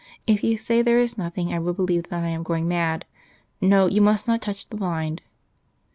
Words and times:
If 0.25 0.43
you 0.43 0.57
say 0.57 0.81
there 0.81 0.97
is 0.97 1.15
nothing 1.15 1.53
I 1.53 1.59
will 1.59 1.73
believe 1.75 2.09
that 2.09 2.23
I 2.23 2.29
am 2.29 2.41
going 2.41 2.67
mad. 2.67 3.05
No; 3.61 3.85
you 3.85 4.01
must 4.01 4.27
not 4.27 4.41
touch 4.41 4.67
the 4.67 4.75
blind." 4.77 5.21